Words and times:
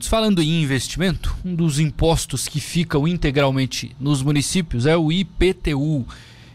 Falando 0.00 0.40
em 0.40 0.62
investimento, 0.62 1.36
um 1.44 1.56
dos 1.56 1.80
impostos 1.80 2.46
que 2.46 2.60
ficam 2.60 3.06
integralmente 3.08 3.96
nos 3.98 4.22
municípios 4.22 4.86
é 4.86 4.96
o 4.96 5.10
IPTU. 5.10 6.06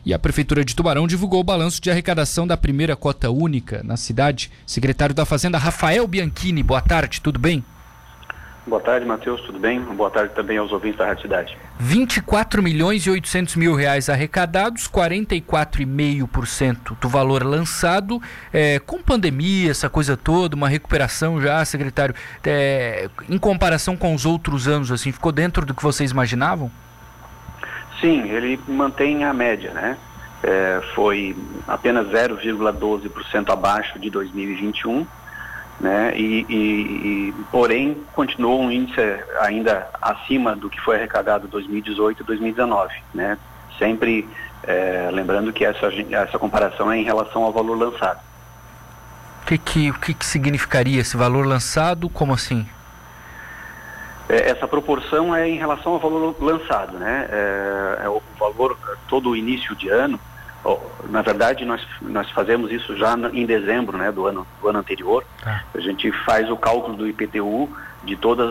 E 0.06 0.14
a 0.14 0.18
Prefeitura 0.18 0.64
de 0.64 0.74
Tubarão 0.74 1.06
divulgou 1.06 1.42
o 1.42 1.44
balanço 1.44 1.82
de 1.82 1.92
arrecadação 1.92 2.48
da 2.48 2.56
primeira 2.56 2.96
cota 2.96 3.30
única 3.30 3.84
na 3.84 3.98
cidade. 3.98 4.50
Secretário 4.66 5.14
da 5.14 5.26
Fazenda, 5.26 5.58
Rafael 5.58 6.08
Bianchini, 6.08 6.64
boa 6.64 6.82
tarde, 6.82 7.20
tudo 7.20 7.38
bem? 7.38 7.62
Boa 8.66 8.82
tarde, 8.82 9.06
Matheus, 9.06 9.42
tudo 9.42 9.60
bem? 9.60 9.82
Boa 9.82 10.10
tarde 10.10 10.34
também 10.34 10.58
aos 10.58 10.72
ouvintes 10.72 10.98
da 10.98 11.06
Rádio 11.06 11.24
Cidade. 11.24 11.58
24 11.78 12.64
milhões 12.64 13.06
e 13.06 13.10
800 13.10 13.58
mil 13.58 13.76
reais 13.76 14.08
arrecadados, 14.08 14.88
44,5% 14.88 16.98
do 16.98 17.10
valor 17.10 17.44
lançado. 17.44 18.22
É, 18.54 18.80
com 18.80 19.04
pandemia, 19.04 19.70
essa 19.70 19.90
coisa 19.90 20.16
toda, 20.16 20.56
uma 20.56 20.70
recuperação 20.70 21.42
já, 21.42 21.66
secretário, 21.66 22.16
é, 22.46 23.10
em 23.30 23.38
comparação 23.38 23.98
com 23.98 24.16
os 24.16 24.26
outros 24.26 24.66
anos, 24.66 24.94
assim, 24.94 25.12
ficou 25.12 25.34
dentro 25.34 25.66
do 25.66 25.74
que 25.74 25.84
vocês 25.84 26.12
imaginavam? 26.12 26.72
Sim, 28.00 28.30
ele 28.30 28.58
mantém 28.66 29.26
a 29.26 29.34
média, 29.34 29.74
né? 29.74 29.98
É, 30.42 30.82
foi 30.96 31.36
apenas 31.68 32.08
0,12% 32.08 33.52
abaixo 33.52 34.00
de 34.00 34.10
2021 34.10 35.06
né? 35.80 36.14
E, 36.16 36.46
e, 36.48 37.30
e, 37.30 37.34
porém 37.52 37.98
continuou 38.14 38.62
um 38.62 38.72
índice 38.72 39.02
ainda 39.42 39.88
acima 40.02 40.56
do 40.56 40.70
que 40.70 40.80
foi 40.80 40.96
arrecadado 40.96 41.48
2018 41.48 42.22
e 42.22 42.26
2019, 42.26 42.94
né? 43.14 43.38
Sempre 43.78 44.28
é, 44.64 45.10
lembrando 45.12 45.52
que 45.52 45.66
essa, 45.66 45.88
essa 46.12 46.40
comparação 46.40 46.92
é 46.92 46.98
em 46.98 47.04
relação 47.04 47.44
ao 47.44 47.52
valor 47.52 47.78
lançado. 47.78 48.20
O 49.42 49.46
que, 49.46 49.58
que, 49.58 49.90
o 49.90 49.94
que, 49.96 50.14
que 50.14 50.26
significaria 50.26 51.02
esse 51.02 51.18
valor 51.18 51.46
lançado? 51.46 52.08
Como 52.10 52.34
assim? 52.34 52.66
É, 54.30 54.52
essa 54.52 54.68
proporção 54.68 55.36
é 55.36 55.50
em 55.50 55.58
relação 55.58 55.94
ao 55.94 56.00
valor 56.00 56.36
lançado, 56.40 56.98
né? 56.98 57.28
É, 57.30 58.02
é 58.06 58.10
o 58.10 58.22
valor 58.40 58.78
todo 59.08 59.32
o 59.32 59.36
início 59.36 59.76
de 59.76 59.90
ano 59.90 60.20
na 61.10 61.22
verdade, 61.22 61.66
nós, 61.66 61.86
nós 62.02 62.30
fazemos 62.32 62.72
isso 62.72 62.96
já 62.96 63.16
em 63.34 63.46
dezembro 63.46 63.98
né, 63.98 64.12
do, 64.12 64.26
ano, 64.26 64.48
do 64.62 64.70
ano 64.70 64.80
anterior. 64.80 65.24
Tá. 65.42 65.64
A 65.74 65.80
gente 65.80 66.12
faz 66.26 66.50
o 66.50 66.56
cálculo 66.56 66.96
do 66.96 67.08
IPTU 67.08 67.70
de 68.04 68.16
todos 68.16 68.50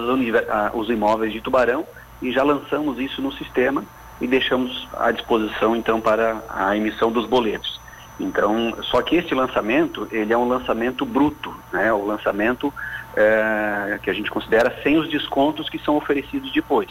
os 0.75 0.89
imóveis 0.91 1.33
de 1.33 1.41
Tubarão 1.41 1.87
e 2.21 2.31
já 2.31 2.43
lançamos 2.43 2.99
isso 2.99 3.23
no 3.23 3.33
sistema 3.33 3.85
e 4.21 4.27
deixamos 4.27 4.89
à 4.99 5.11
disposição 5.11 5.75
então 5.75 6.01
para 6.01 6.43
a 6.49 6.77
emissão 6.77 7.11
dos 7.11 7.27
boletos. 7.27 7.81
Então, 8.21 8.77
só 8.83 9.03
que 9.03 9.17
esse 9.17 9.35
lançamento, 9.35 10.07
ele 10.13 10.33
é 10.33 10.39
um 10.39 10.47
lançamento 10.47 11.05
bruto, 11.05 11.53
né? 11.73 11.93
O 11.93 12.05
lançamento 12.05 12.73
é, 13.17 13.99
que 14.03 14.11
a 14.11 14.13
gente 14.13 14.31
considera 14.31 14.79
sem 14.83 14.99
os 14.99 15.09
descontos 15.09 15.69
que 15.69 15.79
são 15.79 15.97
oferecidos 15.97 16.53
depois. 16.53 16.89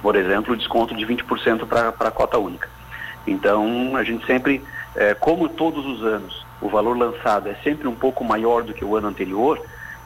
Por 0.00 0.14
exemplo, 0.14 0.52
o 0.52 0.56
desconto 0.56 0.94
de 0.94 1.04
20% 1.06 1.66
para 1.66 2.08
a 2.08 2.10
cota 2.10 2.38
única. 2.38 2.68
Então, 3.26 3.96
a 3.96 4.02
gente 4.02 4.26
sempre, 4.26 4.62
é, 4.96 5.14
como 5.14 5.48
todos 5.48 5.84
os 5.86 6.04
anos, 6.04 6.44
o 6.60 6.68
valor 6.68 6.96
lançado 6.96 7.48
é 7.48 7.54
sempre 7.62 7.88
um 7.88 7.94
pouco 7.94 8.24
maior 8.24 8.62
do 8.62 8.74
que 8.74 8.84
o 8.84 8.96
ano 8.96 9.08
anterior, 9.08 9.60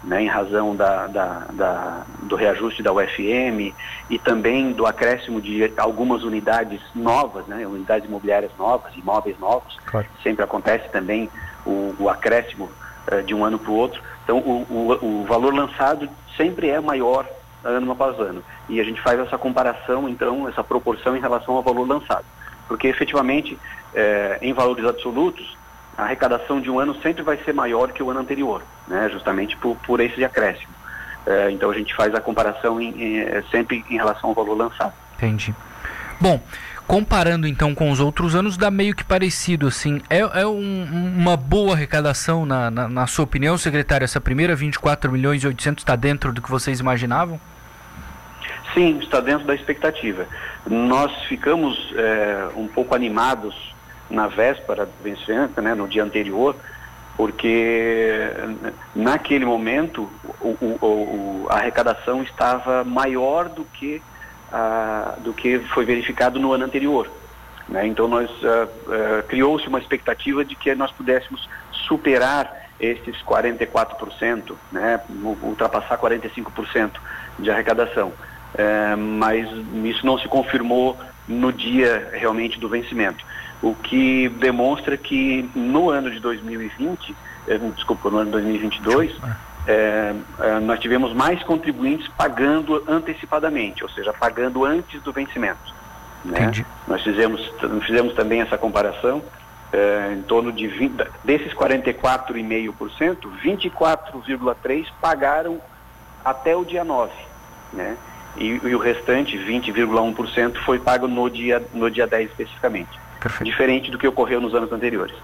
né, 0.05 0.23
em 0.23 0.29
razão 0.29 0.77
da, 0.77 1.07
da, 1.07 1.47
da, 1.51 2.03
do 2.25 2.37
reajuste 2.37 2.83
da 2.83 2.93
UFM 2.93 3.73
e 4.11 4.19
também 4.19 4.73
do 4.73 4.87
acréscimo 4.87 5.41
de 5.41 5.73
algumas 5.79 6.23
unidades 6.23 6.81
novas, 6.95 7.47
né, 7.47 7.67
unidades 7.67 8.07
imobiliárias 8.07 8.53
novas, 8.59 8.95
imóveis 8.97 9.39
novos. 9.39 9.79
Claro. 9.87 10.07
Sempre 10.23 10.45
acontece 10.45 10.89
também 10.91 11.31
o, 11.65 11.95
o 11.99 12.09
acréscimo 12.11 12.71
uh, 13.11 13.23
de 13.23 13.35
um 13.35 13.45
ano 13.45 13.59
para 13.59 13.71
o 13.71 13.75
outro. 13.75 14.03
Então, 14.25 14.39
o, 14.39 14.67
o, 14.71 15.23
o 15.23 15.25
valor 15.25 15.55
lançado 15.55 16.09
sempre 16.37 16.69
é 16.69 16.79
maior 16.81 17.27
ano 17.65 17.93
após 17.93 18.19
ano. 18.21 18.45
E 18.69 18.79
a 18.79 18.85
gente 18.85 19.01
faz 19.01 19.19
essa 19.19 19.39
comparação, 19.39 20.07
então, 20.07 20.47
essa 20.47 20.63
proporção 20.63 21.17
em 21.17 21.21
relação 21.21 21.57
ao 21.57 21.63
valor 21.63 21.89
lançado 21.89 22.27
porque 22.69 22.89
efetivamente, 22.89 23.59
é, 23.95 24.39
em 24.43 24.53
valores 24.53 24.85
absolutos, 24.85 25.57
a 25.97 26.05
arrecadação 26.05 26.61
de 26.61 26.71
um 26.71 26.79
ano 26.79 26.95
sempre 27.01 27.23
vai 27.23 27.37
ser 27.39 27.53
maior 27.53 27.93
que 27.93 28.03
o 28.03 28.11
ano 28.11 28.21
anterior, 28.21 28.63
né, 28.89 29.09
justamente 29.11 29.57
por, 29.57 29.77
por 29.77 30.01
esse 30.01 30.25
acréscimo. 30.25 30.73
É, 31.27 31.51
então 31.51 31.71
a 31.71 31.75
gente 31.75 31.95
faz 31.95 32.15
a 32.15 32.21
comparação 32.21 32.81
em, 32.81 32.91
em, 33.01 33.19
é, 33.21 33.43
sempre 33.51 33.85
em 33.89 33.97
relação 33.97 34.31
ao 34.31 34.35
valor 34.35 34.55
lançado. 34.55 34.93
Entendi. 35.17 35.55
Bom, 36.21 36.41
comparando 36.87 37.47
então 37.47 37.75
com 37.75 37.91
os 37.91 38.01
outros 38.01 38.35
anos, 38.35 38.57
dá 38.57 38.71
meio 38.71 38.95
que 38.95 39.05
parecido, 39.05 39.67
assim. 39.67 40.03
É, 40.11 40.19
é 40.19 40.47
um, 40.47 40.85
uma 41.17 41.37
boa 41.37 41.75
arrecadação, 41.75 42.45
na, 42.45 42.71
na, 42.71 42.89
na, 42.89 43.07
sua 43.07 43.25
opinião, 43.25 43.57
secretário? 43.57 44.05
Essa 44.05 44.21
primeira 44.21 44.55
24 44.55 45.11
milhões 45.11 45.43
e 45.43 45.47
800 45.47 45.83
está 45.83 45.97
dentro 45.97 46.33
do 46.33 46.43
que 46.43 46.51
vocês 46.51 46.79
imaginavam? 46.81 47.41
Sim, 48.75 48.99
está 48.99 49.21
dentro 49.21 49.47
da 49.47 49.55
expectativa. 49.55 50.27
Nós 50.67 51.13
ficamos 51.29 51.95
é, 51.97 52.49
um 52.57 52.67
pouco 52.67 52.93
animados 52.95 53.73
na 54.11 54.27
véspera 54.27 54.85
do 54.85 54.93
vencimento, 55.03 55.63
né, 55.63 55.75
no 55.75 55.87
dia 55.87 56.03
anterior, 56.03 56.57
porque 57.17 58.29
naquele 58.95 59.45
momento 59.45 60.11
o, 60.41 60.49
o, 60.61 60.79
o, 60.83 61.47
a 61.49 61.59
arrecadação 61.59 62.25
estava 62.25 62.83
maior 62.83 63.49
do 63.49 63.65
que, 63.65 64.03
a, 64.53 65.15
do 65.21 65.33
que 65.33 65.61
foi 65.73 65.85
verificado 65.85 66.41
no 66.41 66.53
ano 66.53 66.65
anterior. 66.65 67.09
Né? 67.69 67.87
Então 67.87 68.09
nós 68.09 68.29
uh, 68.43 68.65
uh, 68.65 69.23
criou-se 69.29 69.69
uma 69.69 69.79
expectativa 69.79 70.45
de 70.45 70.57
que 70.57 70.75
nós 70.75 70.91
pudéssemos 70.91 71.49
superar 71.87 72.53
esses 72.81 73.23
44%, 73.23 74.53
né? 74.73 75.01
ultrapassar 75.43 75.97
45% 75.97 76.91
de 77.39 77.51
arrecadação 77.51 78.13
é, 78.55 78.97
mas 78.97 79.49
isso 79.85 80.05
não 80.07 80.19
se 80.19 80.29
confirmou 80.29 80.97
no 81.27 81.53
dia 81.53 82.11
realmente 82.13 82.59
do 82.59 82.69
vencimento. 82.69 83.25
O 83.63 83.75
que 83.75 84.29
demonstra 84.29 84.97
que 84.97 85.49
no 85.55 85.91
ano 85.91 86.11
de 86.11 86.21
2020, 86.21 87.17
é, 87.49 87.59
desculpa, 87.59 88.11
no 88.11 88.19
ano 88.19 88.27
de 88.27 88.33
2022, 88.33 89.17
é, 89.67 90.15
é, 90.41 90.61
nós 90.61 90.79
tivemos 90.79 91.13
mais 91.15 91.43
contribuintes 91.43 92.07
pagando 92.09 92.85
antecipadamente, 92.87 93.83
ou 93.83 93.89
seja, 93.91 94.13
pagando 94.13 94.65
antes 94.65 95.03
do 95.03 95.13
vencimento. 95.13 95.75
Né? 96.25 96.65
Nós 96.87 97.03
fizemos, 97.03 97.41
fizemos 97.87 98.15
também 98.15 98.41
essa 98.41 98.59
comparação, 98.59 99.23
é, 99.73 100.13
em 100.13 100.23
torno 100.23 100.53
de 100.53 100.67
20, 100.67 101.09
desses 101.25 101.53
44,5%, 101.55 103.19
24,3% 103.43 104.87
pagaram 105.01 105.61
até 106.25 106.55
o 106.55 106.65
dia 106.65 106.85
9. 106.85 107.13
Né? 107.73 107.97
E, 108.37 108.61
e 108.63 108.75
o 108.75 108.79
restante, 108.79 109.37
20,1%, 109.39 110.57
foi 110.65 110.79
pago 110.79 111.07
no 111.07 111.29
dia, 111.29 111.63
no 111.73 111.91
dia 111.91 112.07
10 112.07 112.31
especificamente. 112.31 112.91
Perfeito. 113.21 113.45
Diferente 113.45 113.91
do 113.91 113.99
que 113.99 114.07
ocorreu 114.07 114.41
nos 114.41 114.55
anos 114.55 114.71
anteriores. 114.73 115.15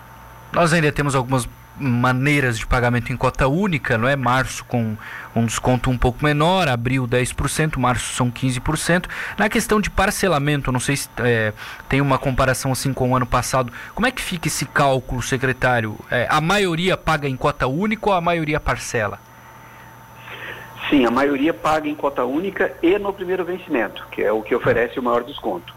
Nós 0.53 0.73
ainda 0.73 0.91
temos 0.91 1.15
algumas 1.15 1.49
maneiras 1.79 2.59
de 2.59 2.67
pagamento 2.67 3.13
em 3.13 3.17
cota 3.17 3.49
única, 3.49 3.97
não 3.97 4.07
é? 4.07 4.15
Março 4.17 4.65
com 4.65 4.97
um 5.35 5.47
desconto 5.47 5.91
um 5.91 5.97
pouco 5.97 6.25
menor, 6.25 6.69
abril 6.69 7.07
10%, 7.07 7.79
março 7.79 8.15
são 8.15 8.31
15%. 8.31 9.07
Na 9.39 9.49
questão 9.49 9.81
de 9.81 9.89
parcelamento, 9.89 10.71
não 10.71 10.81
sei 10.81 10.97
se 10.97 11.09
é, 11.19 11.53
tem 11.89 12.01
uma 12.01 12.19
comparação 12.19 12.73
assim 12.73 12.93
com 12.93 13.11
o 13.11 13.17
ano 13.17 13.27
passado, 13.27 13.73
como 13.95 14.07
é 14.07 14.11
que 14.11 14.21
fica 14.21 14.49
esse 14.49 14.67
cálculo, 14.67 15.23
secretário? 15.23 15.97
É, 16.11 16.27
a 16.29 16.41
maioria 16.41 16.97
paga 16.97 17.29
em 17.29 17.37
cota 17.37 17.67
única 17.67 18.11
ou 18.11 18.15
a 18.15 18.21
maioria 18.21 18.61
parcela? 18.61 19.19
Sim, 20.91 21.07
a 21.07 21.11
maioria 21.11 21.55
paga 21.55 21.89
em 21.89 21.95
cota 21.95 22.25
única 22.25 22.77
e 22.83 22.99
no 22.99 23.13
primeiro 23.13 23.45
vencimento, 23.45 24.05
que 24.11 24.25
é 24.25 24.33
o 24.33 24.43
que 24.43 24.57
oferece 24.57 24.99
o 24.99 25.03
maior 25.03 25.23
desconto. 25.23 25.73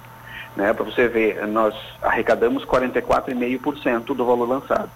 Né? 0.56 0.74
Para 0.74 0.84
você 0.84 1.08
ver, 1.08 1.48
nós 1.48 1.76
arrecadamos 2.02 2.66
44,5% 2.66 4.06
do 4.16 4.26
valor 4.26 4.50
lançado. 4.50 4.90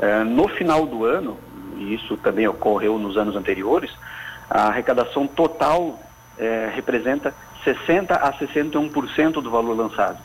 É, 0.00 0.24
no 0.24 0.48
final 0.48 0.84
do 0.84 1.04
ano, 1.04 1.38
e 1.76 1.94
isso 1.94 2.16
também 2.16 2.48
ocorreu 2.48 2.98
nos 2.98 3.16
anos 3.16 3.36
anteriores, 3.36 3.92
a 4.50 4.66
arrecadação 4.66 5.28
total 5.28 5.96
é, 6.36 6.68
representa 6.74 7.32
60% 7.64 8.10
a 8.10 8.32
61% 8.32 9.34
do 9.34 9.48
valor 9.48 9.76
lançado. 9.76 10.18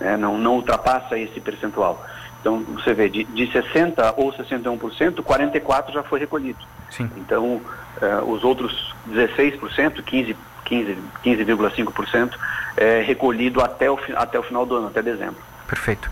Né? 0.00 0.16
Não, 0.16 0.38
não 0.38 0.54
ultrapassa 0.54 1.18
esse 1.18 1.38
percentual. 1.38 2.02
Então, 2.40 2.60
você 2.60 2.94
vê, 2.94 3.10
de, 3.10 3.24
de 3.24 3.46
60% 3.48 4.14
ou 4.16 4.32
61%, 4.32 5.16
44% 5.16 5.92
já 5.92 6.02
foi 6.02 6.18
recolhido. 6.18 6.64
Sim. 6.90 7.10
Então, 7.16 7.60
uh, 8.00 8.30
os 8.30 8.44
outros 8.44 8.94
16%, 9.10 10.02
15, 10.02 10.36
15, 10.64 10.98
15,5% 11.24 12.32
é 12.76 13.02
recolhido 13.02 13.60
até 13.60 13.90
o, 13.90 13.98
até 14.14 14.38
o 14.38 14.42
final 14.42 14.64
do 14.64 14.76
ano, 14.76 14.86
até 14.88 15.02
dezembro. 15.02 15.48
Perfeito. 15.66 16.10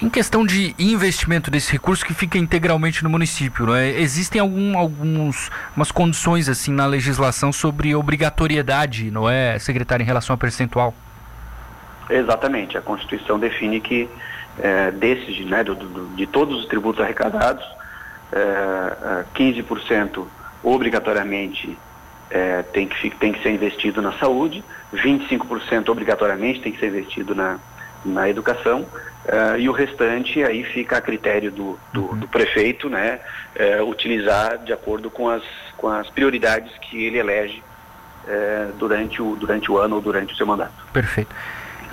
Em 0.00 0.08
questão 0.08 0.46
de 0.46 0.74
investimento 0.78 1.50
desse 1.50 1.70
recurso 1.70 2.04
que 2.04 2.14
fica 2.14 2.38
integralmente 2.38 3.04
no 3.04 3.10
município, 3.10 3.66
não 3.66 3.74
é? 3.74 3.90
existem 3.90 4.40
algum, 4.40 4.78
alguns, 4.78 5.50
umas 5.76 5.92
condições 5.92 6.48
assim 6.48 6.72
na 6.72 6.86
legislação 6.86 7.52
sobre 7.52 7.94
obrigatoriedade, 7.94 9.10
não 9.10 9.28
é, 9.28 9.58
secretário, 9.58 10.02
em 10.02 10.06
relação 10.06 10.34
a 10.34 10.36
percentual? 10.38 10.94
Exatamente. 12.08 12.78
A 12.78 12.80
Constituição 12.80 13.38
define 13.38 13.80
que 13.80 14.08
é, 14.58 14.90
desses, 14.90 15.44
né, 15.46 15.62
do, 15.62 15.74
do, 15.74 16.16
de 16.16 16.26
todos 16.26 16.60
os 16.60 16.66
tributos 16.66 17.02
arrecadados, 17.02 17.64
é, 18.32 19.24
15% 19.34 20.18
é, 20.18 20.28
obrigatoriamente 20.62 21.78
é, 22.30 22.62
tem, 22.62 22.88
que, 22.88 23.10
tem 23.10 23.32
que 23.32 23.42
ser 23.42 23.50
investido 23.50 24.00
na 24.00 24.12
saúde, 24.14 24.64
25% 24.92 25.88
obrigatoriamente 25.88 26.60
tem 26.60 26.72
que 26.72 26.80
ser 26.80 26.88
investido 26.88 27.34
na, 27.34 27.58
na 28.04 28.28
educação, 28.28 28.82
uh, 28.82 29.58
e 29.58 29.68
o 29.68 29.72
restante 29.72 30.42
aí 30.42 30.64
fica 30.64 30.98
a 30.98 31.00
critério 31.00 31.50
do, 31.50 31.78
do, 31.92 32.02
uhum. 32.02 32.18
do 32.18 32.28
prefeito, 32.28 32.88
né, 32.88 33.20
uh, 33.78 33.88
utilizar 33.88 34.58
de 34.58 34.72
acordo 34.72 35.10
com 35.10 35.28
as, 35.28 35.42
com 35.76 35.88
as 35.88 36.08
prioridades 36.10 36.70
que 36.78 37.04
ele 37.04 37.18
elege 37.18 37.62
uh, 38.24 38.72
durante, 38.78 39.22
o, 39.22 39.36
durante 39.36 39.70
o 39.70 39.78
ano 39.78 39.96
ou 39.96 40.02
durante 40.02 40.34
o 40.34 40.36
seu 40.36 40.46
mandato. 40.46 40.74
Perfeito. 40.92 41.34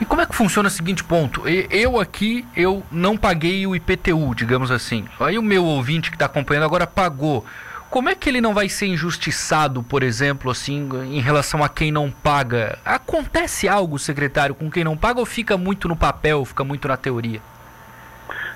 E 0.02 0.06
como 0.06 0.20
é 0.20 0.26
que 0.26 0.34
funciona 0.34 0.68
o 0.68 0.72
seguinte 0.72 1.04
ponto? 1.04 1.44
Eu 1.48 2.00
aqui, 2.00 2.44
eu 2.56 2.82
não 2.92 3.16
paguei 3.16 3.68
o 3.68 3.76
IPTU, 3.76 4.34
digamos 4.34 4.72
assim. 4.72 5.06
Aí 5.20 5.38
o 5.38 5.44
meu 5.44 5.64
ouvinte 5.64 6.10
que 6.10 6.16
está 6.16 6.26
acompanhando 6.26 6.64
agora 6.64 6.88
pagou. 6.88 7.46
Como 7.88 8.10
é 8.10 8.16
que 8.16 8.28
ele 8.28 8.42
não 8.42 8.52
vai 8.52 8.68
ser 8.68 8.88
injustiçado, 8.88 9.84
por 9.84 10.02
exemplo, 10.02 10.50
assim, 10.50 10.90
em 11.06 11.20
relação 11.20 11.64
a 11.64 11.70
quem 11.70 11.92
não 11.92 12.10
paga? 12.10 12.80
Acontece 12.84 13.70
algo, 13.70 14.00
secretário, 14.00 14.56
com 14.56 14.72
quem 14.72 14.84
não 14.84 14.98
paga 14.98 15.20
ou 15.20 15.26
fica 15.26 15.56
muito 15.56 15.88
no 15.88 15.96
papel, 15.96 16.44
fica 16.46 16.64
muito 16.64 16.88
na 16.88 16.98
teoria? 16.98 17.40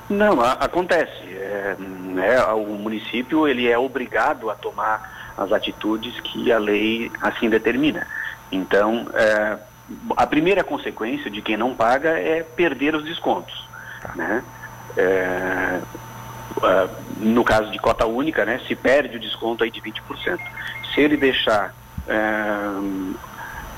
Não, 0.09 0.41
a, 0.41 0.53
acontece. 0.53 1.29
É, 1.29 1.75
né, 1.79 2.43
o 2.45 2.73
município 2.73 3.47
ele 3.47 3.67
é 3.67 3.77
obrigado 3.77 4.49
a 4.49 4.55
tomar 4.55 5.33
as 5.37 5.51
atitudes 5.51 6.19
que 6.21 6.51
a 6.51 6.57
lei 6.57 7.11
assim 7.21 7.51
determina. 7.51 8.07
Então, 8.51 9.07
é, 9.13 9.57
a 10.15 10.25
primeira 10.25 10.63
consequência 10.63 11.29
de 11.29 11.41
quem 11.41 11.57
não 11.57 11.75
paga 11.75 12.09
é 12.19 12.43
perder 12.43 12.95
os 12.95 13.03
descontos. 13.03 13.67
Tá. 14.01 14.13
Né? 14.15 14.43
É, 14.97 15.79
uh, 16.57 16.89
no 17.19 17.43
caso 17.43 17.71
de 17.71 17.79
cota 17.79 18.05
única, 18.05 18.45
né, 18.45 18.59
se 18.67 18.75
perde 18.75 19.17
o 19.17 19.19
desconto 19.19 19.63
aí 19.63 19.71
de 19.71 19.81
20%. 19.81 20.39
Se 20.93 21.01
ele 21.01 21.17
deixar 21.17 21.73
uh, 22.07 23.15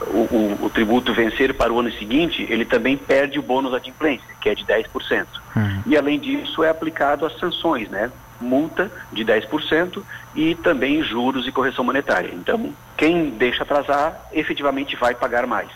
o, 0.07 0.35
o, 0.61 0.65
o, 0.65 0.69
tributo 0.69 1.13
vencer 1.13 1.53
para 1.53 1.73
o 1.73 1.79
ano 1.79 1.91
seguinte, 1.91 2.45
ele 2.49 2.65
também 2.65 2.95
perde 2.95 3.39
o 3.39 3.41
bônus 3.41 3.73
adimplência, 3.73 4.27
que 4.39 4.49
é 4.49 4.55
de 4.55 4.63
10%. 4.63 5.25
Uhum. 5.55 5.81
E 5.85 5.97
além 5.97 6.19
disso 6.19 6.63
é 6.63 6.69
aplicado 6.69 7.25
as 7.25 7.37
sanções, 7.39 7.89
né? 7.89 8.11
Multa 8.39 8.91
de 9.11 9.25
10% 9.25 10.03
e 10.35 10.53
também 10.53 11.01
juros 11.01 11.47
e 11.47 11.51
correção 11.51 11.83
monetária. 11.83 12.31
Então, 12.31 12.71
quem 12.95 13.31
deixa 13.31 13.63
atrasar, 13.63 14.27
efetivamente 14.31 14.95
vai 14.95 15.15
pagar 15.15 15.47
mais. 15.47 15.69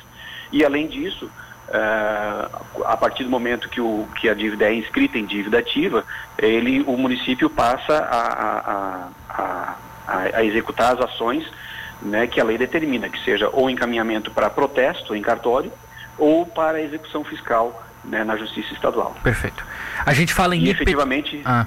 E 0.51 0.63
além 0.65 0.87
disso, 0.87 1.29
Uh, 1.71 2.83
a 2.83 2.97
partir 2.97 3.23
do 3.23 3.29
momento 3.29 3.69
que, 3.69 3.79
o, 3.79 4.05
que 4.19 4.27
a 4.27 4.33
dívida 4.33 4.65
é 4.65 4.75
inscrita 4.75 5.17
em 5.17 5.25
dívida 5.25 5.59
ativa, 5.59 6.03
ele, 6.37 6.81
o 6.81 6.97
município 6.97 7.49
passa 7.49 7.97
a, 7.97 9.07
a, 9.29 9.75
a, 10.05 10.27
a 10.33 10.43
executar 10.43 10.91
as 10.95 10.99
ações 10.99 11.45
né, 12.01 12.27
que 12.27 12.41
a 12.41 12.43
lei 12.43 12.57
determina, 12.57 13.07
que 13.07 13.23
seja 13.23 13.49
ou 13.53 13.69
encaminhamento 13.69 14.29
para 14.31 14.49
protesto 14.49 15.15
em 15.15 15.21
cartório 15.21 15.71
ou 16.17 16.45
para 16.45 16.81
execução 16.81 17.23
fiscal 17.23 17.81
né, 18.03 18.25
na 18.25 18.35
Justiça 18.35 18.73
Estadual. 18.73 19.15
Perfeito. 19.23 19.65
A 20.05 20.13
gente 20.13 20.33
fala 20.33 20.53
em... 20.55 20.63
E 20.63 20.69
efetivamente... 20.71 21.41
Ah. 21.45 21.65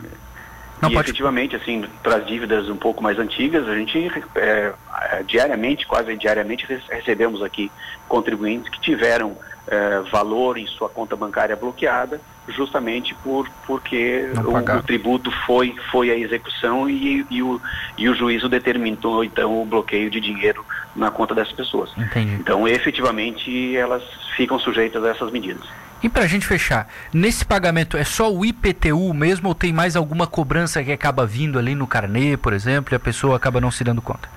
Não, 0.80 0.90
e 0.90 0.94
pode... 0.94 1.08
efetivamente, 1.08 1.56
assim, 1.56 1.84
para 2.02 2.16
as 2.16 2.26
dívidas 2.26 2.68
um 2.68 2.76
pouco 2.76 3.02
mais 3.02 3.18
antigas, 3.18 3.68
a 3.68 3.74
gente 3.74 4.10
é, 4.34 4.72
é, 5.12 5.22
diariamente, 5.22 5.86
quase 5.86 6.16
diariamente, 6.16 6.66
recebemos 6.90 7.42
aqui 7.42 7.70
contribuintes 8.08 8.68
que 8.68 8.80
tiveram 8.80 9.36
é, 9.66 10.00
valor 10.10 10.58
em 10.58 10.66
sua 10.66 10.88
conta 10.88 11.16
bancária 11.16 11.56
bloqueada, 11.56 12.20
justamente 12.48 13.14
por, 13.14 13.48
porque 13.66 14.28
o, 14.44 14.78
o, 14.78 14.82
tributo 14.82 15.30
foi, 15.46 15.74
foi 15.90 16.10
a 16.10 16.16
execução 16.16 16.88
e, 16.88 17.24
e, 17.30 17.42
o, 17.42 17.60
e 17.96 18.08
o 18.08 18.14
juízo 18.14 18.48
determinou 18.48 19.24
então 19.24 19.62
o 19.62 19.64
bloqueio 19.64 20.10
de 20.10 20.20
dinheiro 20.20 20.64
na 20.94 21.10
conta 21.10 21.34
dessas 21.34 21.54
pessoas. 21.54 21.90
Entendi. 21.96 22.34
Então, 22.34 22.68
efetivamente, 22.68 23.74
elas 23.74 24.02
ficam 24.36 24.58
sujeitas 24.58 25.02
a 25.04 25.08
essas 25.08 25.30
medidas. 25.30 25.64
E 26.04 26.08
para 26.10 26.24
a 26.24 26.26
gente 26.26 26.46
fechar, 26.46 26.86
nesse 27.14 27.46
pagamento 27.46 27.96
é 27.96 28.04
só 28.04 28.30
o 28.30 28.44
IPTU 28.44 29.14
mesmo 29.14 29.48
ou 29.48 29.54
tem 29.54 29.72
mais 29.72 29.96
alguma 29.96 30.26
cobrança 30.26 30.84
que 30.84 30.92
acaba 30.92 31.24
vindo 31.24 31.58
ali 31.58 31.74
no 31.74 31.86
carnê, 31.86 32.36
por 32.36 32.52
exemplo, 32.52 32.92
e 32.92 32.96
a 32.96 33.00
pessoa 33.00 33.38
acaba 33.38 33.58
não 33.58 33.70
se 33.70 33.82
dando 33.82 34.02
conta? 34.02 34.28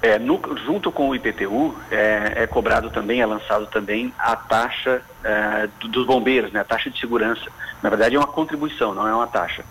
É, 0.00 0.18
no, 0.18 0.40
junto 0.64 0.90
com 0.90 1.10
o 1.10 1.14
IPTU, 1.14 1.76
é, 1.90 2.32
é, 2.36 2.46
cobrado 2.46 2.88
também, 2.88 3.20
é 3.20 3.26
lançado 3.26 3.66
também 3.66 4.10
a 4.18 4.36
taxa 4.36 5.02
é, 5.22 5.68
dos 5.86 6.06
bombeiros, 6.06 6.50
né, 6.50 6.60
a 6.60 6.64
taxa 6.64 6.88
de 6.88 6.98
segurança. 6.98 7.44
Na 7.82 7.90
verdade 7.90 8.16
é 8.16 8.18
uma 8.18 8.26
contribuição, 8.26 8.94
não 8.94 9.06
é 9.06 9.14
uma 9.14 9.26
taxa. 9.26 9.66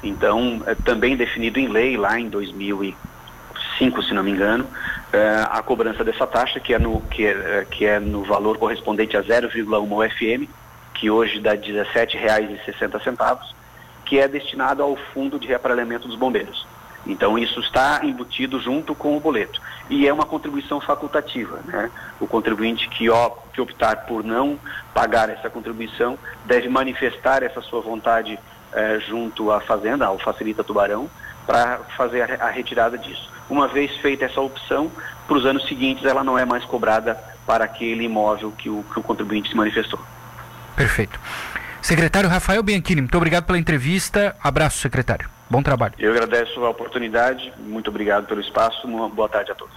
Então, 0.00 0.62
é 0.64 0.76
também 0.76 1.16
definido 1.16 1.58
em 1.58 1.66
lei 1.66 1.96
lá 1.96 2.20
em 2.20 2.28
2005, 2.28 4.00
se 4.04 4.14
não 4.14 4.22
me 4.22 4.30
engano, 4.30 4.64
é, 5.12 5.44
a 5.50 5.60
cobrança 5.60 6.04
dessa 6.04 6.24
taxa, 6.24 6.60
que 6.60 6.72
é, 6.72 6.78
no, 6.78 7.00
que, 7.00 7.26
é, 7.26 7.66
que 7.68 7.84
é 7.84 7.98
no 7.98 8.22
valor 8.22 8.58
correspondente 8.58 9.16
a 9.16 9.24
0,1 9.24 9.66
UFM, 9.66 10.48
que 10.98 11.10
hoje 11.10 11.40
dá 11.40 11.52
R$ 11.52 11.58
17,60, 11.58 13.38
que 14.04 14.18
é 14.18 14.26
destinado 14.26 14.82
ao 14.82 14.96
Fundo 14.96 15.38
de 15.38 15.46
Reaparelhamento 15.46 16.08
dos 16.08 16.16
Bombeiros. 16.16 16.66
Então 17.06 17.38
isso 17.38 17.60
está 17.60 18.00
embutido 18.02 18.60
junto 18.60 18.94
com 18.94 19.16
o 19.16 19.20
boleto. 19.20 19.62
E 19.88 20.06
é 20.06 20.12
uma 20.12 20.26
contribuição 20.26 20.80
facultativa. 20.80 21.60
Né? 21.64 21.90
O 22.20 22.26
contribuinte 22.26 22.88
que, 22.88 23.06
que 23.52 23.60
optar 23.60 24.06
por 24.06 24.24
não 24.24 24.58
pagar 24.92 25.30
essa 25.30 25.48
contribuição 25.48 26.18
deve 26.44 26.68
manifestar 26.68 27.42
essa 27.42 27.62
sua 27.62 27.80
vontade 27.80 28.38
eh, 28.72 29.00
junto 29.08 29.50
à 29.52 29.60
Fazenda, 29.60 30.04
ao 30.04 30.18
Facilita 30.18 30.64
Tubarão, 30.64 31.08
para 31.46 31.78
fazer 31.96 32.22
a, 32.22 32.46
a 32.46 32.50
retirada 32.50 32.98
disso. 32.98 33.30
Uma 33.48 33.68
vez 33.68 33.96
feita 33.98 34.26
essa 34.26 34.40
opção, 34.40 34.90
para 35.26 35.36
os 35.36 35.46
anos 35.46 35.66
seguintes 35.66 36.04
ela 36.04 36.22
não 36.22 36.38
é 36.38 36.44
mais 36.44 36.64
cobrada 36.64 37.14
para 37.46 37.64
aquele 37.64 38.04
imóvel 38.04 38.52
que 38.52 38.68
o, 38.68 38.84
que 38.92 38.98
o 38.98 39.02
contribuinte 39.02 39.48
se 39.48 39.56
manifestou. 39.56 40.00
Perfeito. 40.78 41.18
Secretário 41.82 42.28
Rafael 42.28 42.62
Bianchini, 42.62 43.00
muito 43.00 43.16
obrigado 43.16 43.44
pela 43.44 43.58
entrevista. 43.58 44.36
Abraço, 44.42 44.78
secretário. 44.78 45.28
Bom 45.50 45.60
trabalho. 45.60 45.94
Eu 45.98 46.12
agradeço 46.12 46.64
a 46.64 46.70
oportunidade, 46.70 47.52
muito 47.58 47.88
obrigado 47.90 48.26
pelo 48.26 48.40
espaço, 48.40 48.86
uma 48.86 49.08
boa 49.08 49.28
tarde 49.28 49.50
a 49.50 49.54
todos. 49.54 49.74